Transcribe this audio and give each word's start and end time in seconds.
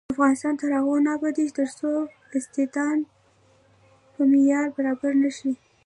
افغانستان 0.13 0.53
تر 0.61 0.69
هغو 0.77 0.95
نه 1.05 1.11
ابادیږي، 1.17 1.53
ترڅو 1.59 1.89
استادان 2.37 2.97
په 4.13 4.21
معیار 4.31 4.67
برابر 4.77 5.11
نشي. 5.23 5.51